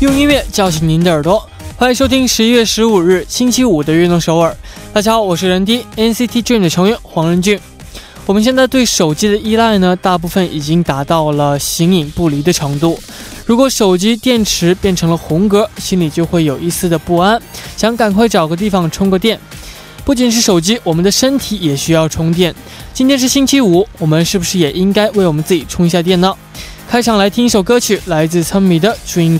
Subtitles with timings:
[0.00, 1.44] 用音乐叫醒您的耳朵，
[1.76, 4.56] 欢迎收听十一月十五日星期五的运动首尔。
[4.92, 7.58] 大家好，我是人 D NCT Dream 的成员黄仁俊。
[8.24, 12.96] 我们现在对手机的依赖呢，大部分已经达到了形影不离的程度。
[13.44, 17.42] 如果手机电池变成了红格，心里就会有一丝的不安，
[17.76, 19.36] 想赶快找个地方充个电。
[20.04, 22.54] 不仅是手机，我们的身体也需要充电。
[22.94, 26.32] 今天是星期五，我们是不是也应该为我们自己充一下电呢？
[26.88, 29.36] 开场来听一首歌曲，来自仓米的《主人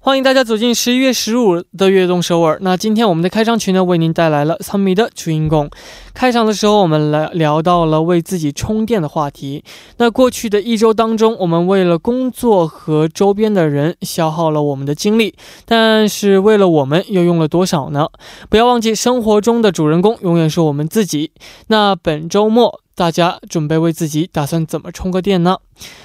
[0.00, 2.58] 欢迎大家走进十一月十五的悦动首尔。
[2.62, 5.68] 那今天我们的开场曲呢，为您带来了仓米的主人公。
[6.14, 9.64] 开场的时候，我们来聊到了为自己充电的话题。
[9.98, 18.08] 那过去的一周当中，我们为了工作和周边的人消耗了我们的精力，但是为了我们又用了多少呢？
[18.48, 21.32] 不要忘记，生活中的主人公永远是我们自己。
[21.68, 22.80] 那本周末。
[22.96, 25.58] 大家准备为自己打算怎么充个电呢？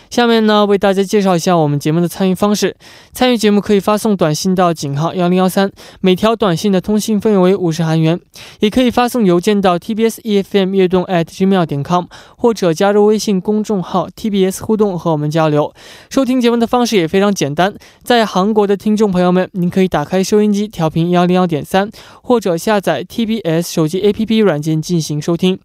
[0.10, 2.76] 下面呢，为大家介绍一下我们节目的参与方式。
[3.14, 8.18] 参与节目可以发送短信到井号幺零幺三，每条短信的通信费用为五十韩元；
[8.60, 15.74] 也可以发送邮件到 tbs efm 悦动 at gmail 点 com，或者加入微信公众号 tbs 互动和我们交流。
[16.10, 21.90] 收听节目的方式也非常简单，在韩国的听众朋友们，您可以打开收音机调频幺零幺点三，
[22.22, 25.58] 或者下载 tbs 手机 app 软件进行收听。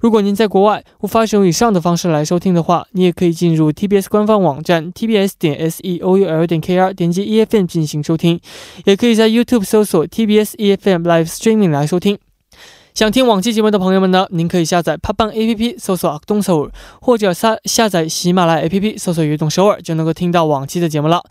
[0.00, 7.56] 如果您在国外无法使用以上的方式来收听的话，你也可以进入 TBS 官方网站 tbs 点 s e o u l 点 k r，点击 E F
[7.56, 8.40] M 进行收听，
[8.84, 12.18] 也可以在 YouTube 搜索 TBS E F M Live Streaming 来收听。
[12.98, 16.70] 想听往期节目的朋友们呢，您可以下载 p 棒 A P P 搜索“东首尔”，
[17.00, 21.22] 或者下下载喜马拉雅 A P P 搜索“悦动首尔”，就能够听到往期的节目了。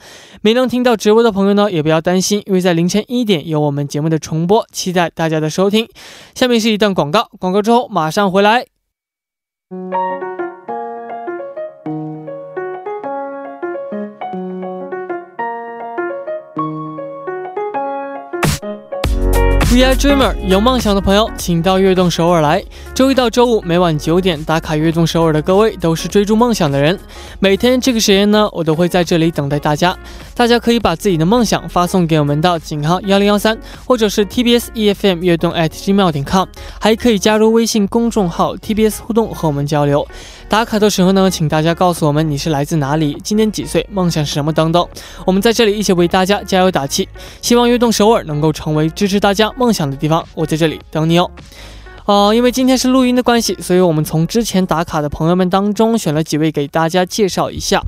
[0.42, 5.90] 没能听到直播的朋友呢，也不要担心，因为在凌晨一点有我们节目的重播，期待大家的收听。
[6.34, 8.68] 下面是一段广告，广告之后马上回来。
[19.70, 22.64] V I dreamer，有梦想的朋友，请到悦动首尔来。
[22.96, 26.98] 周一到周五每晚九点打卡悦动首尔的各位，都是追逐梦想的人。
[27.40, 29.94] 每天这个时间呢，我都会在这里等待大家。
[30.38, 36.48] 大家可以把自己的梦想发送给我们到井号幺零幺三，或者是 TBS EFM 悦动 at gmail 点 com，
[36.80, 40.08] 还可以加入微信公众号 TBS 互动和我们交流。
[40.48, 44.88] 打卡的时候呢，请大家告诉我们你是来自哪里，今年几岁，梦想是什么等等。
[45.26, 47.10] 我们在这里一起为大家加油打气，
[47.42, 50.24] 希望悦动首尔能够成为支持大家梦想的地方。
[50.36, 51.32] 我在这里等你哦。
[52.06, 57.84] 哦、因为今天是录音的关系，所以我们从之前打卡的朋友们当中选了几位给大家介绍一下。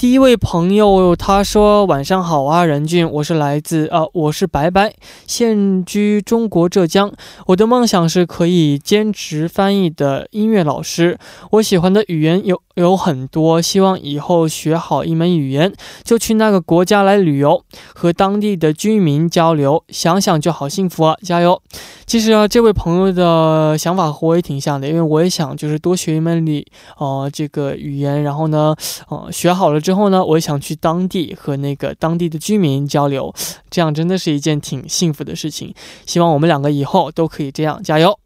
[0.00, 4.94] 第一位朋友他说：“晚上好啊，任俊，我是来自呃，我是白白，
[5.26, 7.12] 现居中国浙江。
[7.48, 11.18] 我的梦想是可以兼职翻译的音乐老师。
[11.50, 15.70] 我喜欢的语言有有很多，希望以后学好一门语言，
[16.02, 17.62] 就去那个国家来旅游，
[17.94, 19.84] 和当地的居民交流。
[19.90, 21.60] 想想就好幸福啊，加油！
[22.06, 26.66] 其实啊，这位朋友的想法和我也挺像的，因为我也想就是多学一门里
[26.96, 28.74] 呃这个语言，然后呢，
[29.10, 33.34] 呃学好了之之后呢，我也想去当地和那个当地的居民交流，
[33.68, 35.74] 这样真的是一件挺幸福的事情。
[36.06, 38.16] 希望我们两个以后都可以这样，加油！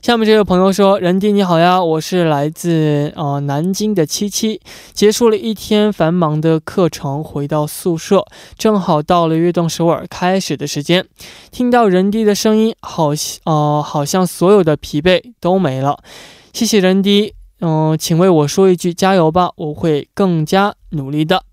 [0.00, 4.58] 下面这位朋友说：“任弟你好呀，我是来自呃南京的七七，
[4.94, 8.24] 结束了一天繁忙的课程，回到宿舍，
[8.56, 11.06] 正好到了悦动首尔开始的时间，
[11.50, 16.02] 听到任弟的声音，好像呃好像所有的疲惫都没了。
[16.54, 17.34] 谢谢任弟，
[17.64, 21.44] 嗯、请为我说一句加油吧，我会更加努力的。”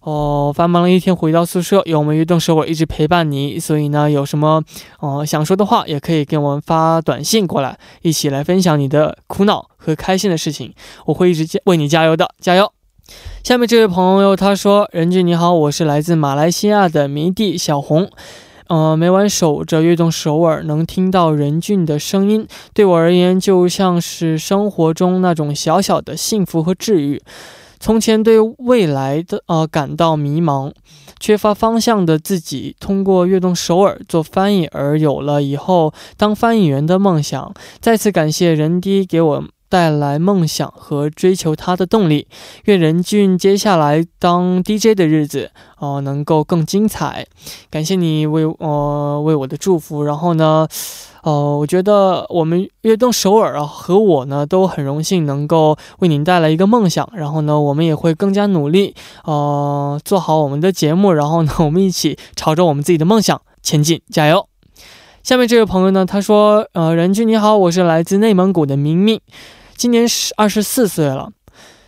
[0.00, 4.62] 哦，繁忙了一天，回到宿舍，有我们运动首尔一直陪伴你，所以呢，有什么
[5.00, 10.74] 呃想说的话，也可以给我们发短信过来，一起来分享你的苦恼和开心的事情，
[11.06, 12.70] 我会一直加为你加油的，加油！
[13.42, 18.10] 下面这位朋友他说：“任俊你好，我是来自马来西亚的迷弟小红。”
[18.68, 27.22] 呃，每晚守着悦动首尔，能听到任俊的声音，对我而言就像是生活中那种小小的幸福和治愈。
[27.78, 30.72] 从前对未来的呃感到迷茫，
[31.20, 37.52] 缺乏方向的自己，通过悦动首尔做翻译而有了以后当翻译员的梦想。
[37.80, 39.44] 再次感谢任迪给我
[39.74, 42.28] 带来梦想和追求它的动力。
[42.66, 45.50] 愿任俊接下来当 DJ 的日子
[45.80, 47.26] 哦、能够更精彩。
[47.70, 50.04] 感谢你为呃为我的祝福。
[50.04, 50.68] 然后呢，
[51.24, 57.10] 呃，我觉得我们悦动首尔啊和我呢都很荣幸能够为您带来一个梦想。
[57.12, 58.94] 然后呢，我们也会更加努力，
[59.24, 61.12] 呃，做好我们的节目。
[61.12, 64.48] 然后呢， 我们一起朝着我们自己的梦想前进，加油！
[65.24, 69.18] 下面这位朋友呢，他说：“呃，任俊你好，我是来自内蒙古的明明，
[69.76, 71.30] 今年是二十四岁了。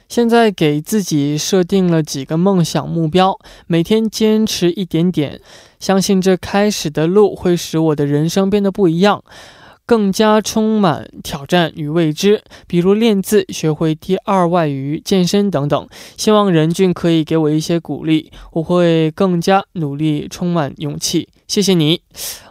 [0.09, 3.37] 现在给自己设定了几个梦想目标，
[3.67, 5.41] 每天坚持一点点，
[5.81, 9.25] 相信这开始的路会使我的人生变得不一样，
[9.85, 12.41] 更加充满挑战与未知。
[12.69, 15.88] 比如练字、学会第二外语、健身等等。
[16.17, 21.29] 希望任俊可以给我一些鼓励，我会更加努力，充满勇气。
[21.46, 22.02] 谢谢你。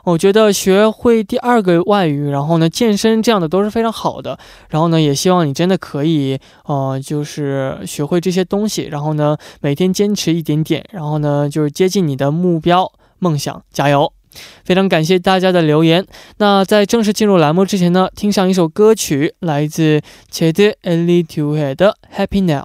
[0.03, 4.37] 我觉得学会第二个外语，然后呢，健身这样的都是非常好的。
[4.69, 14.11] 然后呢，也希望你真的可以，呃，就是学会这些东西，然后呢，每天坚持一点点，然后呢，就是接近你的目标梦想，加油！
[14.65, 16.05] 非常感谢大家的留言。
[16.37, 22.63] 那在正式进入栏目之前呢，听上一首歌曲，来自 c h e d e Eli t u h e 的《Happy Now》。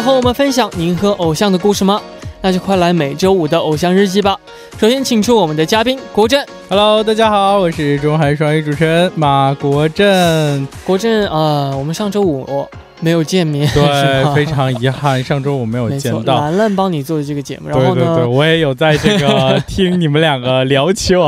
[0.00, 2.00] 想和我们分享您和偶像的故事吗？
[2.40, 4.34] 那就快来每周五的偶像日记吧。
[4.78, 6.42] 首先，请出我们的嘉宾国振。
[6.70, 10.66] Hello，大家好，我是中韩双语主持人马国振。
[10.86, 12.66] 国振啊、呃我们上周五
[13.00, 16.38] 没有见面，对，非常遗憾，上周我没有，见到。
[16.40, 21.26] 兰兰帮你做的这个节目，然后对对对，呢，我也有在这个 听你们两个聊起我，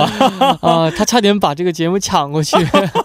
[0.60, 2.56] 啊、他差点把这个节目抢过去，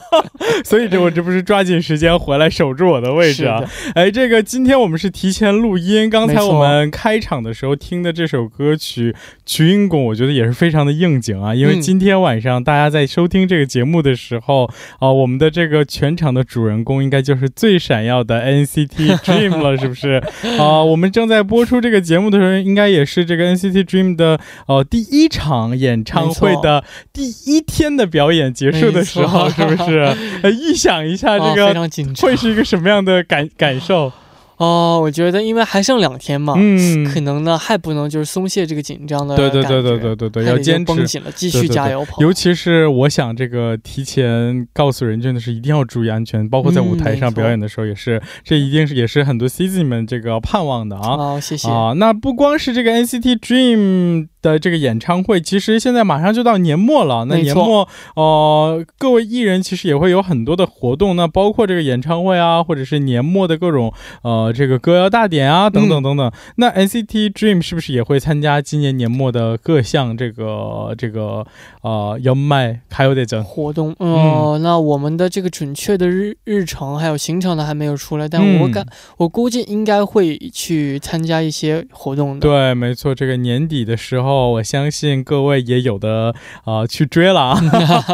[0.64, 3.64] 所以这我这不是抓紧时间回来守住我的位置啊？
[3.96, 9.12] 哎，这个今天我们是提前录音，刚才我们开场的时候听的这首歌曲
[9.46, 11.82] 《曲音拱》，我觉得也是非常的应景啊，因为嗯。
[11.88, 14.70] 今天晚上大家在收听这个节目的时候，
[15.00, 20.22] 啊、我们的这个全场的主人公应该就是最闪耀的 NCT Dream 了，是不是？
[20.58, 30.16] 啊、我们正在播出这个节目的时候，应该也是这个 NCT Dream 的呃第一场演唱会的第一天的表演结束的时候，是不是？
[30.44, 31.74] 呃，预想一下这个
[32.22, 34.12] 会是一个什么样的感感受？
[34.58, 35.00] 哦。
[35.02, 40.86] 我觉得因为还剩两天嘛，嗯，可能呢还不能就是松懈这个紧张的对对对对对对对，要坚持。
[40.86, 42.22] 绷紧了，继续加油跑。
[42.22, 51.18] 尤其是我想，这个提前告诉任俊的是，一定要注意安全，包括在舞台上表演的时候也是，这一定是也是很多 CZ 们这个盼望的啊。
[51.18, 51.70] 好，谢谢。
[51.70, 57.26] 啊，那不光是这个 NCT Dream 的这个演唱会，其实现在马上就到年末了。
[57.26, 66.32] 那年末，呃，各位艺人其实也会有很多的活动，那包括这个演唱会啊，或者是年末的各种呃这个歌谣大典啊，等等嗯等等。
[66.56, 71.46] 那 NCT Dream 是不是也会参加今年年末的各项这个这个
[71.88, 73.42] 呃要卖还有得整？
[73.44, 78.86] 活动，呃，那我们的这个准确的日日程还有行程呢还没有出来，但我嗯感、
[79.18, 82.42] 我估计应该会去参加一些活动的。
[82.42, 86.34] 对，没错，这个年底的时候，我相信各位也有的
[86.66, 87.62] 啊、呃去追了啊。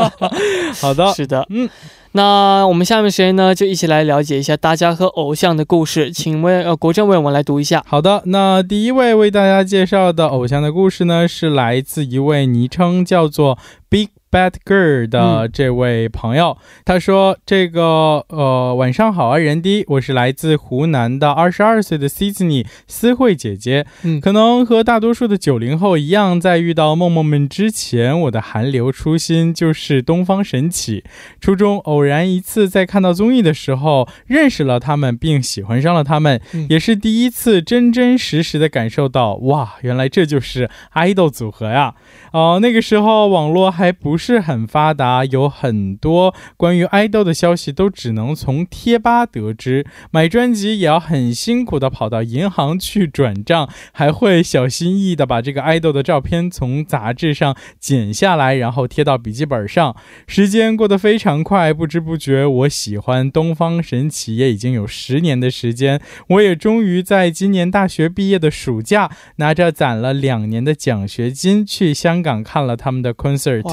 [0.81, 1.69] 好的， 是的，嗯，
[2.15, 6.11] 那我们下面时间呢，就一起来了解一下大家和偶像的故事。
[6.11, 7.83] 请问呃，国政为我们来读一下。
[7.87, 13.57] 好的，那第一位为大家介绍的偶像的故事呢，是来自一位昵称叫做
[13.89, 16.57] Big Bad Girl 的这位朋友。
[16.83, 23.85] 他说：“这个呃，晚上好啊，人弟，我是来自湖南的二十二岁的 Sydney 思慧姐姐。
[24.01, 31.03] 嗯可能和大多数的九零后一样，在遇到梦梦们之前，我的韩流初心就是东方神起。
[31.39, 41.93] 初中偶然一次在看到综艺的时候，认识了他们，并喜欢上了他们，嗯也是第一次真真实实的感受到，哇，原来这就是 idol 组合呀！
[42.31, 49.85] 哦、那个时候网络还不是是很发达，有很多关于爱豆的消息都只能从贴吧得知。
[50.11, 59.93] 买专辑也要很辛苦的跑到银行去转账，还会小心翼翼的把这个爱豆的照片从杂志上剪下来，然后贴到笔记本上。
[60.25, 65.99] 时间过得非常快，不知不觉，我喜欢东方神起也已经有十年的时间。
[66.29, 73.63] 我也终于在今年大学毕业的暑假，拿着攒了两年的奖学金去香港看了他们的 concert。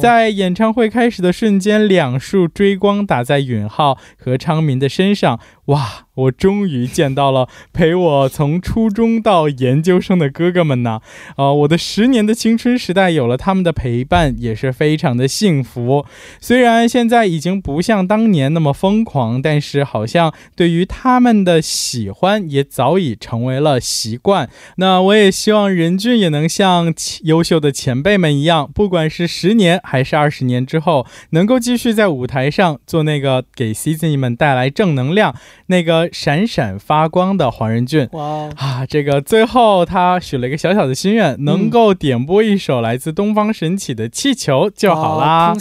[0.00, 5.40] 在演唱会开始的瞬间，两束追光打在允浩和昌珉的身上。
[5.66, 6.00] 哇！
[6.14, 11.00] 我终于见到了陪我从初中到研究生的哥哥们呐！
[11.34, 16.06] 啊、我的十年的青春时代有了他们的陪伴，也是非常的幸福。
[16.40, 24.48] 虽然现在已经不像当年那么疯狂，但是好像对于他们的喜欢也早已成为了习惯。
[24.76, 26.94] 那我也希望任俊也能像
[27.24, 35.34] 优秀的前辈们一样，不管是十年还是二十年之后，能够继续在舞台上做那个给 Season 们带来正能量、
[35.66, 38.08] 那个闪闪发光的黄仁俊。
[38.12, 45.54] 哇哦，啊，这个最后他许了一个小小的心愿，能够点播一首来自东方神起的《气球》就好啦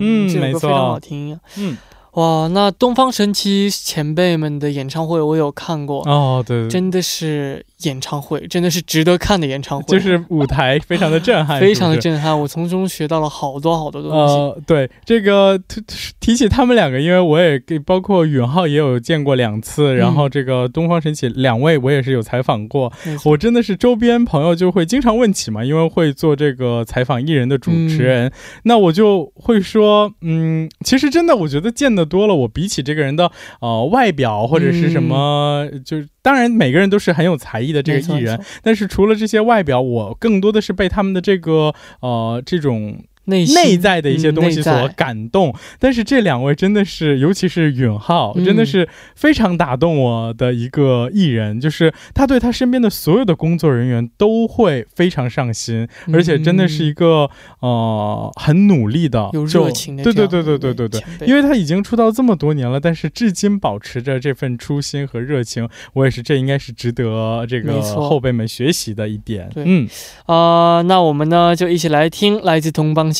[0.00, 1.40] 嗯没错非常好听啊。
[1.56, 1.76] 嗯，
[2.14, 14.16] 哇，那东方神起前辈们的演唱会我有看过，哦，对真的是演唱会，真的是值得看的演唱会，就是舞台非常的震撼， 非常的震撼，我从中学到了好多好多东西。
[14.16, 15.80] 呃，对这个提
[16.18, 22.92] 提起他们两个，因为我也给包括允浩也有见过两次，然后这个东方神起两位我也是有采访过，
[23.24, 28.32] 我真的是周边朋友就会经常问起嘛，因为会做这个采访艺人的主持人，
[28.64, 33.30] 那我就会说，嗯，其实真的我觉得见得多了，我比起这个人的
[33.60, 42.98] 呃外表或者是什么，就是当然每个人都是很有才艺的这个艺人但是除了这些外表，我更多的是被他们的这个呃这种
[43.30, 45.54] 内内在的一些东西所感动。
[45.78, 48.50] 但是这两位真的是，尤其是允浩，嗯。
[48.50, 61.28] 真的是非常打动我的一个艺人，就是他对他身边的所有的工作人员都会非常上心，而且真的是一个呃很努力的，有热情的对对对对对对对。
[61.28, 69.48] 因为他已经出道这么多年了，但是至今保持着这份初心和热情，我也是这应该是值得这个后辈们学习的一点。
[69.54, 69.86] 嗯，
[70.26, 73.19] 啊、那我们呢就一起来听来自东方信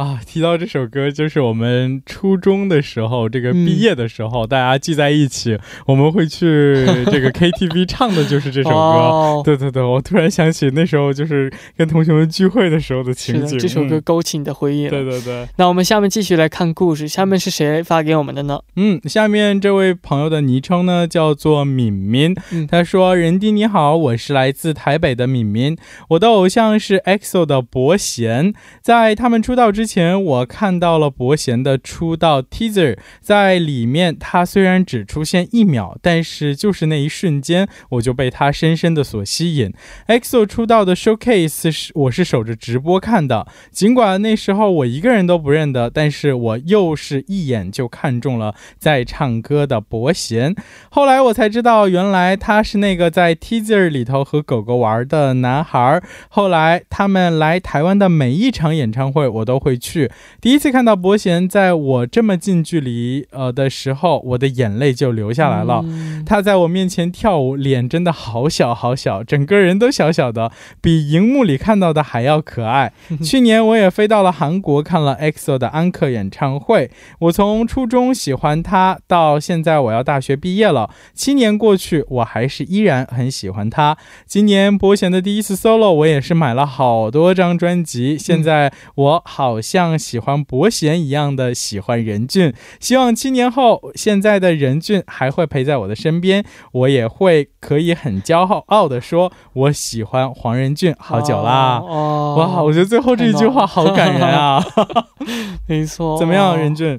[0.00, 8.74] 啊，提到这首歌，就是我们初中的时候，这个毕业的时候，大家聚在一起，我们会去 这个 KTV 唱的就是这首歌。
[8.74, 13.58] 哦，对对对，我突然想起那时候就是跟同学们聚会的时候的，情景。
[13.58, 14.90] 这首歌嗯勾起你的回忆了。
[14.90, 18.58] 对对对，那我们下面继续来看故事，下面是谁发给我们的呢？
[18.76, 25.76] 嗯，下面这位朋友的昵称呢叫做敏敏，嗯他说：“仁弟你好，我是来自台北的敏敏，
[26.08, 39.72] 我的偶像是 EXO 的伯贤，在他们出道之前，前我看到了伯贤的出道 teaser，在里面他虽然只出现一秒，但是就是那一瞬间，我就被他深深的所吸引。
[40.06, 50.54] EXO 出道的 showcase 是我是守着直播看的，尽管那时候我一个人都不认得，但是我又是一眼就看中了在唱歌的伯贤。
[50.90, 56.00] 后来我才知道，原来他是那个在 teaser 里头和狗狗玩的男孩。
[56.28, 60.10] 后来他们来台湾的每一场演唱会，我都会去。
[60.40, 65.80] 第一次看到伯贤在我这么近距离呃的时候，我的眼泪就流下来了。
[65.84, 72.92] 嗯他在我面前跳舞，脸真的好小好小，整个人都小小的，比荧幕里看到的还要可爱。
[73.24, 76.90] 去年我也飞到了韩国看了 EXO 的安可演唱会。
[77.20, 83.96] 我从初中喜欢他，到现在我要大学毕业了，七年过去，我还是依然很喜欢他。
[84.26, 88.18] 今年伯贤的第一次 solo，我也是买了好多张专辑。
[88.18, 101.78] 现在我好像喜欢伯贤一样的喜欢任俊，希望七年后，现在的任俊还会陪在我的身身边，我也会可以很骄傲的说，我喜欢黄仁俊好久啦。
[101.80, 104.60] 哦，哇，我觉得最后这一句话好感人啊！
[105.68, 106.98] 没错，怎么样，哦任俊？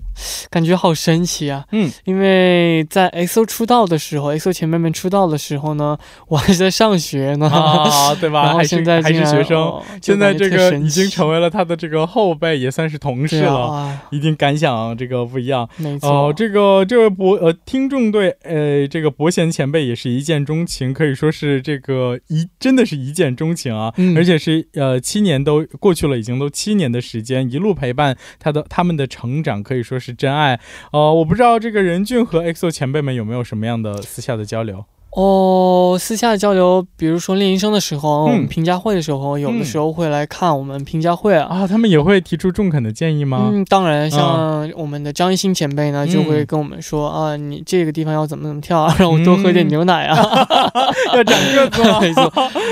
[0.49, 1.65] 感觉好神奇啊！
[1.73, 5.97] 嗯，因为在 XO 出道的时候，XO 前辈们出道的时候呢，
[6.29, 8.43] 我还是在上学呢，啊，对吧？
[8.43, 15.67] 然后还是在还是学生，哦现在这个已经成为了他的这个后辈，也算是同事了，啊一定感想这个不一样。
[15.77, 30.59] 没错，哦，这个这位博呃听众对呃这个伯贤前辈也是一见钟情，可以说是这个一真的是一见钟情啊，嗯而且是呃七年都过去了，已经都七年的时间，一路陪伴他的他们的成长，可以说是真爱。
[30.91, 34.85] 呃，我不知道这个任俊和 XO 前辈们有没有什么样的私下的交流。
[35.11, 41.47] 哦，私下交流，比如说练习生的时候，评价会的时候，有的时候会来看我们评价会啊。
[41.49, 43.49] 啊，他们也会提出中肯的建议吗？
[43.51, 50.15] 嗯，当然，像我们的张艺兴前辈呢，嗯就会跟我们说啊，你这个地方要怎么怎么跳啊，让我多喝点牛奶啊。
[51.13, 51.99] 要长个子吗？
[51.99, 52.31] 没错，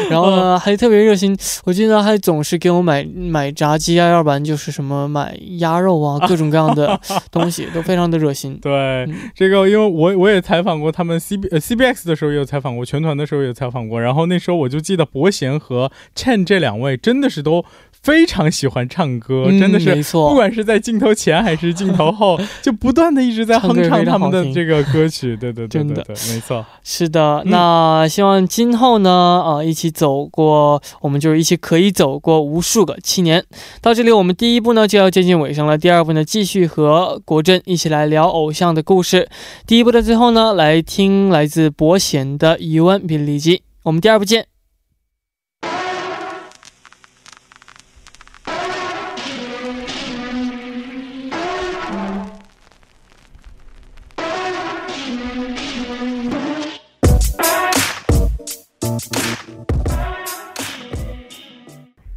[0.09, 6.97] 然后呢， 还特别热心，我记得还总是给我买买炸鸡啊，要不然就是什么买鸭肉啊，各种各样的
[7.31, 8.57] 东西，都非常的热心。
[8.61, 8.71] 对，
[9.07, 17.63] 嗯这个因为我我也采访过他们 C B 呃 C B X 的时候也有采访过，全团的时候也有采访过，然后那时候我就记得伯贤和 Chen 这两位真的是都
[18.01, 27.41] 非常喜欢唱歌，嗯真的是不没错，管是在镜头前还是镜头后， 就不断的一直在哼唱他们的这个歌曲，对对对真的对对，没错，是的。
[27.45, 33.43] 嗯那希望今后呢，呃，一起走过，我们就是一起可以走过无数个七年。
[33.81, 39.27] 到这里，我们第一部呢就要接近尾声了，第二部呢继续和国珍一起来聊偶像的故事。
[39.67, 43.57] 第一部的最后呢，来听来自伯贤的《一万比利基》。
[43.83, 44.48] 我们第二部见。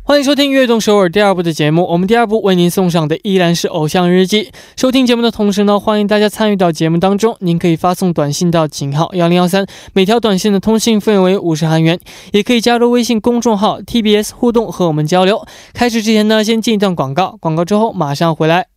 [0.04, 1.84] 欢迎收听《悦动首尔》第二部的节目。
[1.84, 4.44] 我们第二部为您送上的依然是《偶像日记》。
[4.76, 7.34] 收听节目的同时呢，欢迎大家参与到节目当中。
[7.40, 11.98] 您可以发送短信到井号幺零幺三，每条短信的通信费为五十韩元。
[12.32, 15.46] 也可以加入微信公众号 TBS 互动和我们交流。
[15.72, 18.71] 开始之前呢，先进一段广告，广告之后马上回来。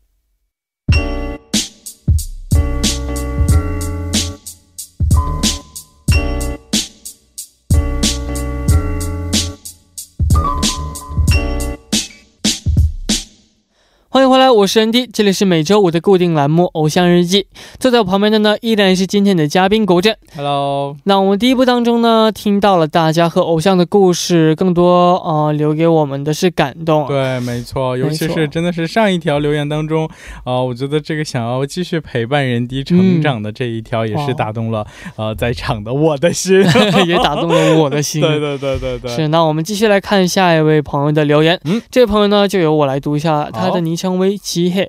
[14.65, 17.43] 我是 ND，这里是每周五的固定栏目《偶像日记》。
[17.79, 20.17] 坐在我旁边的呢，依然是今天的嘉宾国振。
[20.35, 27.05] Hello，那我们第一部当中呢，听到了大家和偶像的故事，更多呃留给我们的是感动。
[27.05, 30.09] 对，没错，尤其是真的是上一条留言当中，
[30.43, 34.83] 啊、我觉得这个想要继续陪伴人迪成长的这一条，也是打动了、
[35.15, 36.63] 呃在场的我的心。
[37.05, 38.19] 也打动了我的心。
[38.25, 41.59] 对对对对对，是，那我们继续来看下一位朋友的留言。
[41.65, 44.87] 嗯，这位朋友呢，就由我来读一下，他的昵称为 지혜.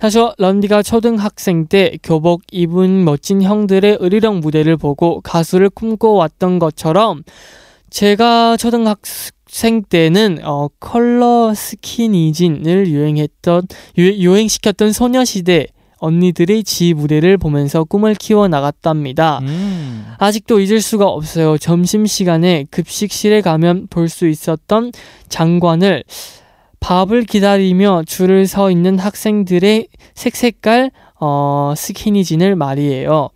[0.00, 7.24] 사실 런디가 초등학생 때 교복 입은 멋진 형들의 으리렁 무대를 보고 가수를 꿈꿔왔던 것처럼
[7.90, 13.66] 제가 초등학생 때는 어, 컬러 스키니진을 유행했던
[13.98, 15.66] 유, 행시켰던 소녀시대
[16.00, 19.40] 언니들의 지 무대를 보면서 꿈을 키워 나갔답니다.
[19.42, 20.06] 음.
[20.18, 21.58] 아직도 잊을 수가 없어요.
[21.58, 24.92] 점심 시간에 급식실에 가면 볼 수 있었던
[25.28, 26.04] 장관을
[26.80, 33.30] 밥을 기다리며 줄을 서 있는 학생들의 색색깔 어, 스키니진을 말이에요.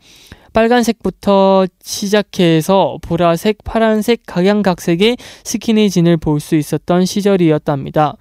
[0.52, 8.16] 빨간색부터 시작해서 보라색, 파란색, 각양각색의 스키니진을 볼 수 있었던 시절이었답니다.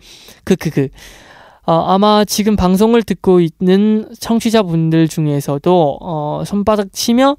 [0.45, 0.87] 크크크.
[1.67, 7.35] 어, 아마 지금 방송을 듣고 있는 청취자분들 중에서도 어, 손바닥 치며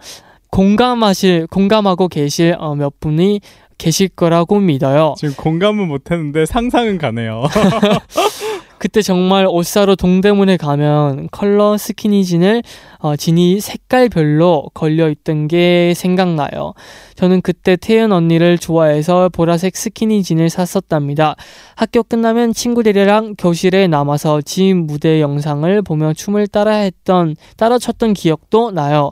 [0.51, 3.41] 공감하실 공감하고 계실 어, 몇 분이
[3.83, 5.15] 계실 거라고 믿어요.
[5.19, 7.43] 지금 공감은 못했는데 상상은 가네요.
[8.79, 12.63] 그때 정말 옷 사러 동대문에 가면 컬러 스키니진을
[12.99, 16.75] 어, 진이 색깔별로 걸려 있던 게 생각나요.
[17.17, 21.35] 저는 그때 태연 언니를 좋아해서 보라색 스키니진을 샀었답니다.
[21.75, 28.71] 학교 끝나면 친구들이랑 교실에 남아서 지 무대 영상을 보며 춤을 따라 했던 따라 췄던 기억도
[28.71, 29.11] 나요.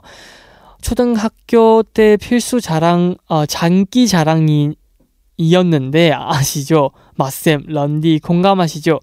[0.81, 4.75] 초등학교 때 필수 자랑 어, 장기 자랑이
[5.37, 6.91] 이었는데 아시죠?
[7.15, 8.99] 마쌤, 런디 공감하시죠?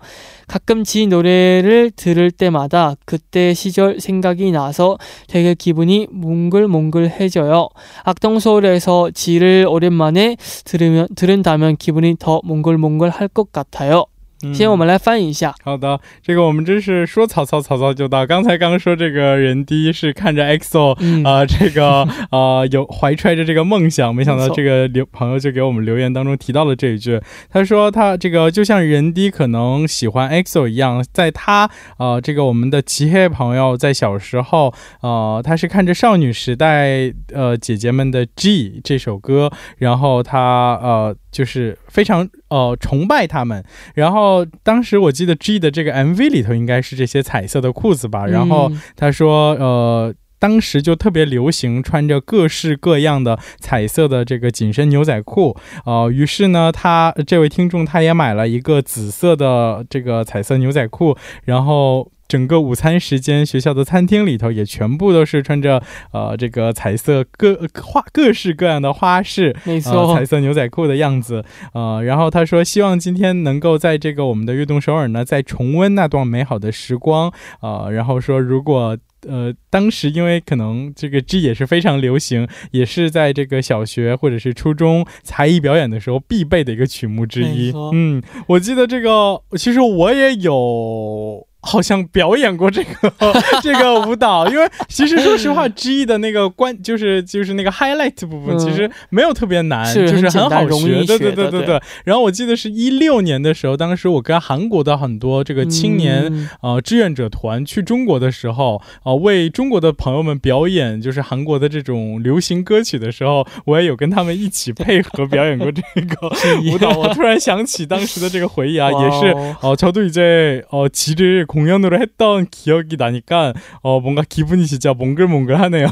[0.46, 7.68] 가끔 지 노래를 들을 때마다 그때 시절 생각이 나서 되게 기분이 몽글몽글해져요.
[8.04, 14.06] 악동서울에서 지를 오랜만에 들으면 들은다면 기분이 더 몽글몽글할 것 같아요.
[14.42, 15.54] 嗯先我们来翻译一下。
[15.64, 18.26] 好的，这个我们真是说曹操，曹操就到。
[18.26, 27.20] 刚才刚说这个人第一是看着 EXO 嗯啊、这个 呃有怀揣着这个梦想，没想到这个留朋友就给我们留言当中提到了这一句，
[27.50, 50.14] 他说他这个就像人低可能喜欢 EXO 一样，在他呃这个我们的齐黑朋友在小时候呃他是看着少女时代呃姐姐们的 G 这首歌，然后他呃就是非常呃崇拜他们，然后当时我记得 G 的这个 MV 里头应该是这些彩色的裤子吧，然后嗯他说，呃。
[50.40, 78.96] 当时就特别流行穿着各式各样的彩色的这个紧身牛仔裤，呃，于是呢，他这位听众他也买了一个紫色的这个彩色牛仔裤，然后整个午餐时间，学校的餐厅里头也全部都是穿着呃这个彩色各花各式各样的花式，呃，没错彩，色牛仔裤的样子，呃，然后他说希望今天能够在这个我们的悦动首尔呢，再重温那段美好的时光，呃，然后说如果。
[79.28, 87.72] 呃，当时因为可能这个 G 也是非常流行，也是在这个小学或者是初中才艺表演的时候必备的一个曲目之一。
[87.92, 91.47] 嗯，我记得这个，其实我也有。
[91.67, 92.91] 好像表演过这个
[93.61, 100.67] 这个舞蹈，因为其实说实话，G 的那个关就是就是那个 highlight 部分，嗯其实没有特别难，是就是很简单好学。
[100.67, 101.81] 容易对对学的对对对对。
[102.03, 116.27] 然后我记得是一六年的时候，当时我跟韩国的很多这个青年嗯呃志愿者团去中国的时候，呃，为中国的朋友们表演就是韩国的这种流行歌曲的时候，我也有跟他们一起配合表演过这个
[116.69, 116.89] 舞蹈。
[116.89, 125.88] 我突然想起当时的这个回忆啊，也是哇哦 어, 저도 이제 어, 지를 공연으로 했던 기억이 나니까 어, 뭔가 기분이 진짜 몽글몽글하네요.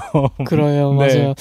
[0.47, 1.35] 그래요, 对 맞아요.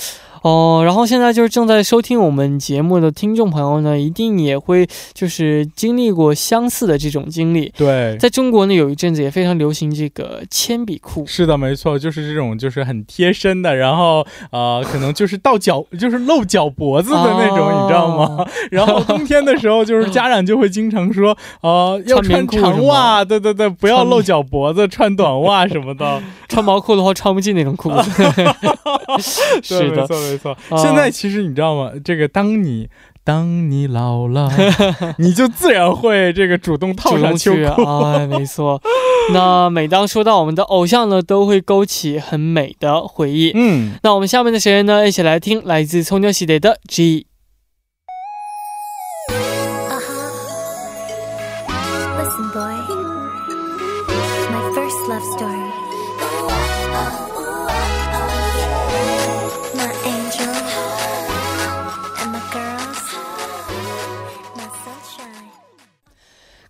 [0.46, 7.74] 哦，然后现在就是正在收听我们节目的听众朋友呢，一定也会就是经历过相似的这种经历。
[7.76, 8.16] 对。
[8.20, 18.46] 在中国呢，有一阵子也非常流行这个铅笔裤，是的，没错，就是这种，就是很贴身的，然后呃，可能就是到脚，就是露脚脖子的那种，哦你知道吗？
[18.70, 26.22] 然后冬天的时候，就是家长就会经常说，呃，要穿长袜，对对对，不要露脚脖子，穿短袜什么的。
[26.48, 28.12] 穿毛裤的话穿不进那种裤子。
[29.68, 31.92] 对，是的，没错现在其实你知道吗？
[32.04, 32.90] 这个当你
[33.24, 34.52] 当你老了，
[35.18, 37.82] 你就自然会这个主动套上秋去，裤。
[38.04, 38.82] 哎，没错。
[39.34, 43.52] 那每当说到我们的偶像呢，都会勾起很美的回忆。
[43.56, 47.26] 嗯，那我们下面的时间呢，一起来听来自葱牛系列的 G。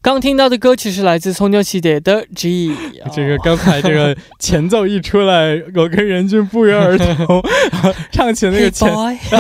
[0.05, 2.71] 刚听到的歌曲是来自葱牛系列的 G。
[3.11, 7.43] 这个刚才这个 前奏一出来，我跟任俊不约而同
[8.13, 8.87] 唱起那个前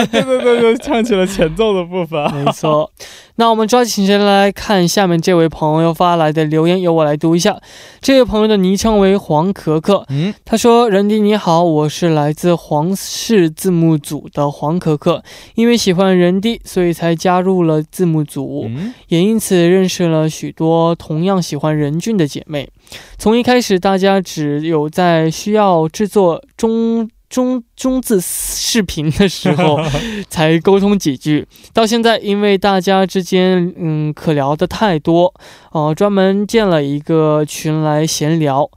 [0.09, 2.19] 对对对对，唱起了前奏的部分。
[2.33, 2.91] 没错。
[3.37, 7.59] 那我们抓紧时间来看下面这位朋友发来的留言，由我来读一下。
[7.99, 15.21] 这位朋友的昵称为黄可可，嗯，他说：“任迪你好，我是来自皇室字幕组的黄可可，
[15.55, 22.69] 因为喜欢任迪，所以才加入了字幕组，嗯也因此认识了许多同样喜欢任俊的姐妹。
[23.17, 29.77] 从一开始，大家只有在需要制作中。”中中字视频的时候
[30.29, 35.33] 才沟通几句，到现在因为大家之间嗯可聊的太多，
[35.73, 38.69] 呃，专门建了一个群来闲聊，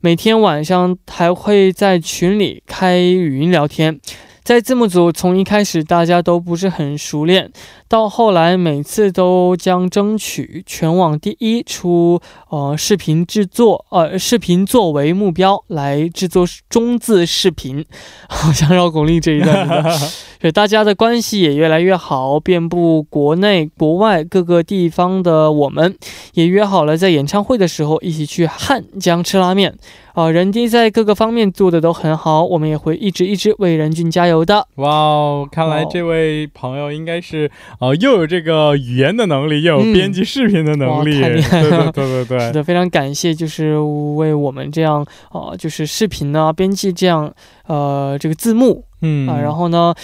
[0.00, 3.98] 每天晚上还会在群里开语音聊天。
[4.44, 7.48] 在字幕组，从一开始大家都不是很熟练，
[7.86, 17.84] 到后来每次都将争取全网第一出呃视频制作呃视频作为目标来制作中字视频，
[18.28, 19.96] 好像绕口令这一段的
[20.40, 25.96] 是大家的关系也越来越好，遍布国内国外各个地方的我们
[26.34, 29.72] 也约好了在演唱会的时候一起去汉江吃拉面。
[30.14, 34.66] 啊、任迪在各个方面做的都很好，我们也会一直一直为人俊加油的。
[34.76, 41.20] 哇哦，看来这位朋友应该是呃又有这个语言的能力，又有嗯编辑视频的能力。
[41.20, 43.78] 哇太厉害对了对对对对，是的，非常感谢，就是
[44.16, 47.32] 为我们这样呃，就是视频呢编辑这样
[47.66, 49.94] 呃这个字幕嗯啊、然后呢。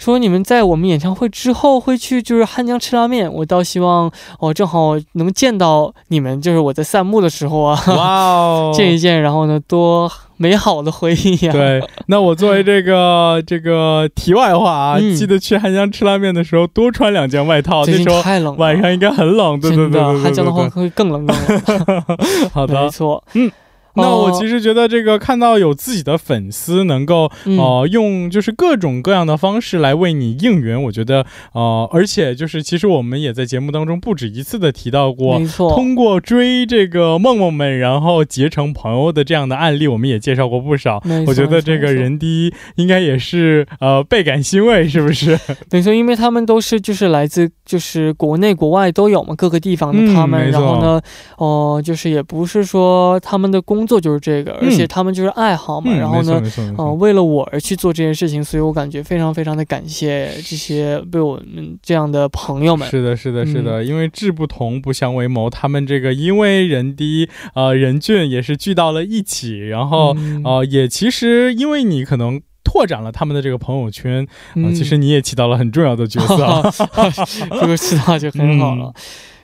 [0.00, 22.06] 说你们在我们演唱会之后会去就是汉江吃拉面，我倒希望哦正好能见到你们，就是我在散步的时候啊，哇哦，见一见，然后呢多美好的回忆呀、对，那我作为这个这个题外话啊，嗯记得去汉江吃拉面的时候多穿两件外套，那时候太冷了，晚上应该很冷，对对对对对汉江的话会更冷更冷。
[22.50, 22.88] 好的没。
[22.88, 23.52] 错，嗯。
[23.94, 41.02] 那我哦其实觉得这个看到有自己的粉丝能够嗯呃用就是各种各样的方式来为你应援，我觉得呃而且就是其实我们也在节目当中不止一次的提到过没，错，通过追这个梦梦们然后结成朋友的这样的案例，我们也介绍过不少。
[41.26, 45.38] 我觉得这个人第一应该也是呃倍感欣慰，是不是？
[45.70, 51.00] 没错，因为他们都是就是来自就是国内国外都有嘛，各个地方的嗯他们，然后呢，
[51.38, 56.40] 哦、就是也不是说他们的工作就是这个，而且他们就是爱好嘛，嗯，然后呢。
[56.40, 62.88] 没错没错没哦、错为了我而去做这件事情，所以我感觉非常非常的感谢这些被我们这样的朋友们。
[62.88, 72.40] 是的，是的，是嗯的，因为志不同不相为谋，他们这个因为人低呃人俊也是聚到了一起，然后、嗯呃也其实因为你可能。
[72.62, 76.62] 拓展了他们的这个朋友圈，啊、嗯其实你也起到了很重要的角色啊。
[77.60, 78.92] 这个知道就很好了。
[78.94, 78.94] 嗯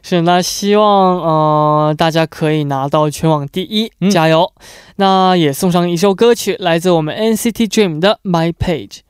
[0.09, 4.53] 是，那希望呃大家可以拿到全网第一，嗯加油！
[4.95, 9.01] 那也送上一首歌曲，来自我们 NCT Dream 的《My Page》。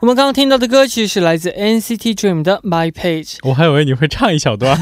[0.00, 3.36] 我们刚刚听到的歌曲是来自 NCT Dream 的《My Page》。
[3.48, 4.78] 我还以为你会唱一小段。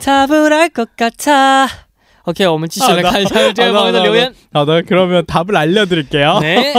[0.00, 1.68] 他不来것같아
[2.24, 4.32] OK，我们继续来看一下这位朋友的留言。
[4.52, 6.38] 好的，그러면 답을 알려드릴게요.
[6.40, 6.72] 哎，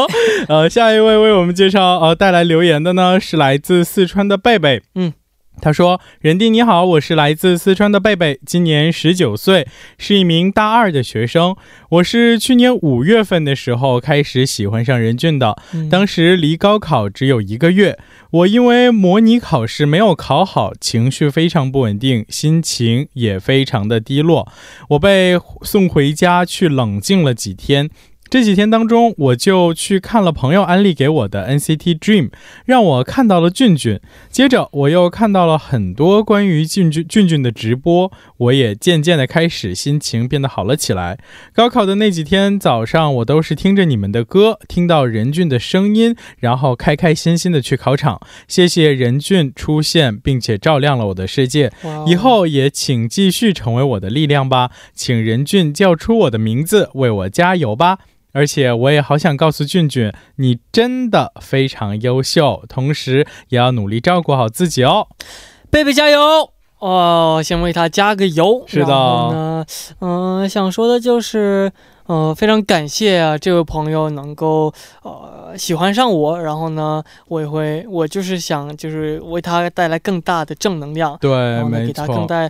[0.48, 5.12] 呃，下一位为我们介绍呃带来留言的呢是来自四川的贝贝，嗯。
[5.61, 9.67] 他说：“任弟你好，我是来自四川的贝贝，今年十九岁，
[9.99, 11.57] 是一名大二的学生。
[11.91, 17.99] 我是去年五月份的时候开始喜欢上任俊的，嗯当时离高考只有一个月，
[18.31, 24.51] 我因为模拟考试没有考好，情绪非常不稳定，心情也非常的低落。
[24.91, 27.91] 我被送回家去冷静了几天。
[28.31, 32.31] 这几天当中，我就去看了朋友安利给我的 NCT Dream，
[32.67, 33.99] 让我看到了俊俊。
[34.29, 41.19] 接着，我又看到了很多关于俊俊俊俊的直播，我也渐渐的开始心情变得好了起来。
[41.55, 48.21] 高考的那几天早上，我都是听着你们的歌，听到任俊的声音，然后开开心心的去考场。
[48.47, 51.73] 谢谢任俊出现，并且照亮了我的世界。
[52.07, 58.01] 以后也请继续成为我的力量吧，请任俊叫出我的名字，为我加油吧。
[58.33, 65.09] 而且我也好想告诉俊俊，你真的非常优秀，同时也要努力照顾好自己哦。
[65.71, 66.51] 贝贝加油！
[66.79, 68.63] 哦，先为他加个油。
[68.67, 69.67] 是的
[70.01, 71.73] 嗯、想说的就是，
[72.07, 82.27] 呃，非常感谢啊，这位朋友能够呃喜欢上我，然后呢，我也会，我就是想就是为他带来更大的正能量，对然后呢，没给他更错。
[82.27, 82.49] 带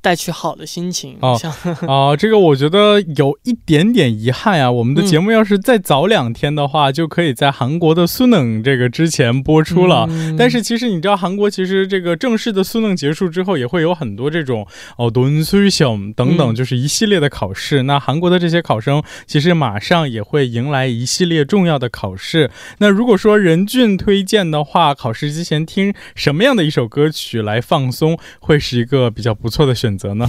[0.00, 1.16] 带去好的心情。
[1.20, 1.52] 哦像
[1.88, 4.68] 啊、这个我觉得有一点点遗憾啊。
[4.68, 10.08] 我们的节目要是再早两天的话，就可以在韩国的苏冷这个之前播出了。
[10.10, 14.66] 嗯但是其实你知道，韩国其实这个正式的苏冷结束之后，也会有很多这种
[14.98, 17.84] 哦敦수시험等等，嗯就是一系列的考试。
[17.84, 22.50] 那韩国的这些考生其实马上也会迎来一系列重要的考试。
[22.78, 29.96] 那如果说任俊推荐的话，考试之前听什么样的一首歌曲来放松，会是一个比较不错的选择 择。
[30.13, 30.27] 呢？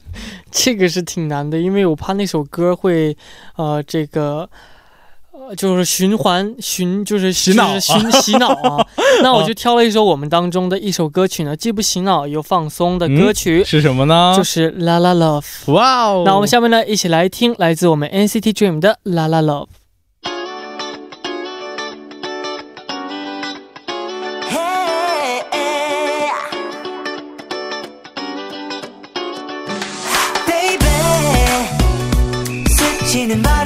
[0.50, 3.16] 这个是挺难的，因为我怕那首歌会，
[3.56, 4.48] 呃，这个。
[5.30, 8.84] 呃，就是循环循，就是洗脑就是循洗脑啊。
[9.22, 14.34] 那我就挑了一首我们当中的一首歌曲呢，既不洗脑又放松的歌曲， 是什么呢？
[14.36, 15.44] 就是《La La Love》。
[15.72, 16.24] 哇哦！
[16.26, 19.66] 那我们下面呢，一起来听来自我们 NCT Dream 的《La La Love》。
[33.28, 33.57] shining light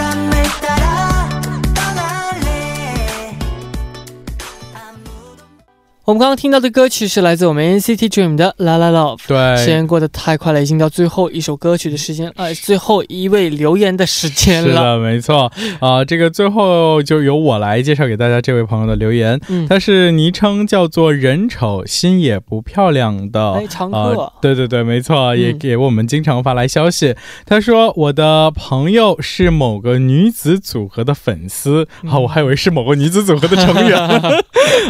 [6.05, 9.19] 我们刚刚听到的歌曲是来自我们 NCT Dream 的《La La Love》。
[9.57, 14.69] 时，间过得太快了，已经到最后一首歌曲的时间，呃，最后一位留言的时间了。
[14.69, 27.15] 是的，没错啊、这个最后就由我来介绍给大家这位朋友的留言，嗯，他是昵称叫做“人丑心也不漂亮”的哎，常客，呃，对对对，没错，也嗯给我们经常发来消息。
[27.47, 33.97] 他说我的朋友是某个女子组合的粉丝，嗯啊，我还以为是某个女子组合的成员。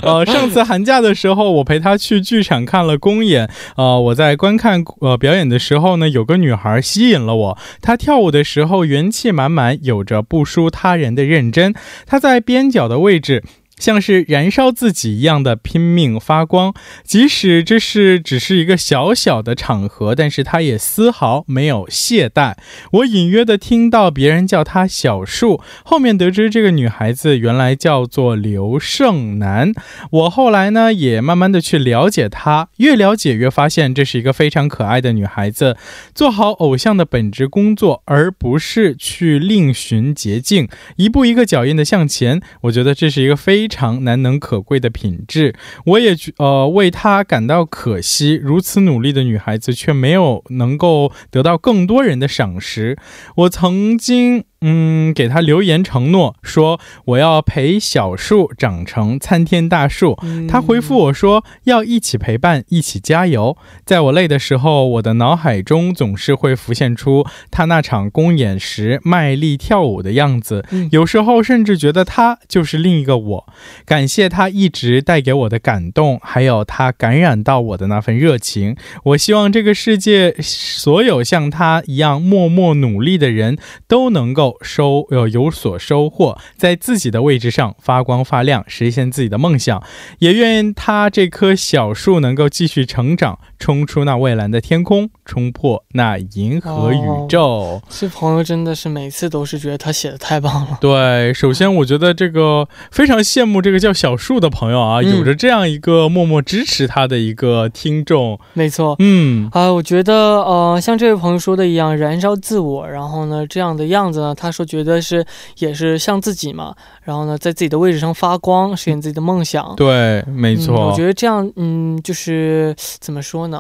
[0.01, 3.51] 呃， 上次寒假的时候，我陪他去剧场看了公演。
[3.77, 7.59] 呃，我在观看呃表演的时候呢，有个女孩吸引了我。
[7.83, 11.75] 她跳舞的时候元气满满，有着不输他人的认真。
[12.07, 13.43] 她在边角的位置。
[13.83, 22.55] 像是燃烧自己一样的拼命发光，即使这是只是一个小小的场合，但是他也丝毫没有懈怠。
[22.93, 29.73] 我隐约的听到别人叫她小树，后面得知这个女孩子原来叫做刘胜男。
[30.13, 35.77] 我后来呢也慢慢的去了解她，越了解越发现这是一个非常可爱的女孩子。
[36.15, 42.41] 做好偶像的本职工作，而不是去另寻捷径，一步一个脚印的向前。
[42.61, 45.55] 我觉得这是一个非常难能可贵的品质。
[45.87, 52.99] 我也觉呃为她感到可惜，如此努力的女孩子却没有能够得到更多人的赏识。
[53.37, 54.45] 我曾经。
[54.63, 63.57] 嗯，给他留言承诺说我要陪小树长成参天大树，嗯他回复我说要一起陪伴，一起加油。
[63.85, 73.47] 在我累的时候，我的脑海中总是会浮现出他那场公演时卖力跳舞的样子，嗯有时候甚至觉得他就是另一个我。
[73.85, 78.77] 感谢他一直带给我的感动，还有他感染到我的那份热情。
[79.05, 89.83] 我希望这个世界所有像他一样默默努力的人都能够收呃有所收获，在自己的位置上发光发亮，实现自己的梦想。
[90.19, 97.81] 也愿他这棵小树能够继续成长，冲出那蔚蓝的天空，冲破那银河宇宙。
[97.89, 100.79] 这朋友真的是每次都是觉得他写的太棒了。
[100.81, 108.37] 对，首先我觉得这个非常羡慕这个叫小树的朋友啊，嗯有着这样一个默默支持他的一个听众。
[108.55, 108.97] 没错。
[108.99, 115.25] 嗯，啊，我觉得，呃，像这位朋友说的一样，燃烧自我，然后呢，这样的样子呢，他说觉得是
[115.59, 119.73] 也是像自己嘛，然后呢，在自己的位置上发光，实现自己的梦想。
[119.77, 120.89] 对，没嗯，错。
[120.89, 123.52] 我觉得这样，嗯，就是怎么说呢？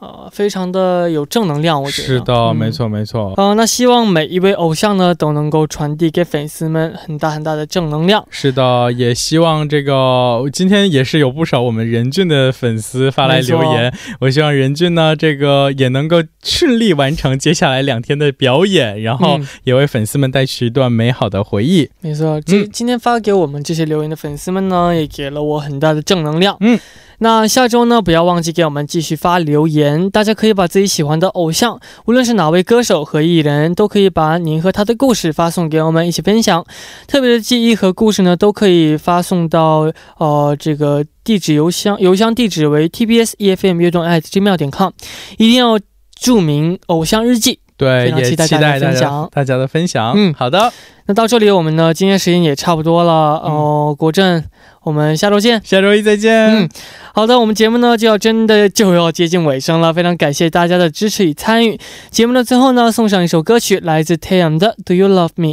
[0.00, 3.34] 呃，非常的有正能量，我觉得是的，嗯没错，没错。
[3.36, 8.26] 呃，那希望每一位偶像呢都能够传递给粉丝们很大很大的正能量。
[8.30, 21.90] 是的，也希望这个今天也是有不少我们任俊的粉丝发来留言，我希望任俊呢这个也能够顺利完成接下来两天的表演，然后嗯也为粉丝们带去一段美好的回忆。
[22.00, 26.56] 没错，今、嗯今天发给我们这些留言的粉丝们呢，也给了我很大的正能量。
[26.60, 26.78] 嗯。
[27.22, 30.08] 那下周呢，不要忘记给我们继续发留言。
[30.08, 36.64] 大家可以把自己喜欢的偶像，无论是哪位歌手和艺人，都可以把您和他的故事发送给我们一起分享。
[37.06, 44.90] 特别的记忆和故事呢，都可以发送到呃这个地址邮箱，邮箱地址为 tbs efm 乐动 at gmail 点 com，
[45.36, 45.78] 一定要
[46.18, 47.60] 注明偶像日记。
[47.80, 50.12] 对，也期待大家大家的分享大家的分享。
[50.14, 50.70] 嗯好的，
[51.06, 54.44] 那到这里，我们呢今天时间也差不多了哦、国政，
[54.82, 55.62] 我们下周见。
[55.64, 56.30] 下周一再见。
[56.54, 56.68] 嗯，
[57.14, 61.80] 好的，我们节目呢就要真的就要接近尾声了，非常感谢大家的支持与参与。
[62.10, 65.48] 节目的最后呢，送上一首歌曲，来自 Taeyang 的《Do You Love Me》。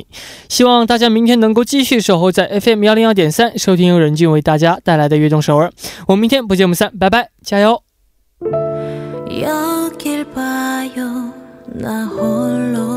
[0.49, 5.71] 希望大家明天能够继续守候在 FM 幺零幺点三，收听由任俊为大家带来的悦动首尔。
[6.07, 7.81] 我们明天不见不散，拜拜，加油！
[11.79, 12.87] 나 홀로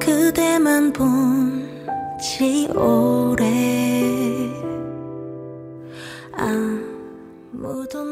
[0.00, 1.62] 그대만 본
[2.22, 3.48] 지 오래
[6.32, 8.11] 아무도 내